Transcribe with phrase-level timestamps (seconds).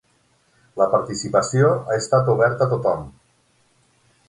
[0.81, 3.07] La participació ha estat oberta a tothom.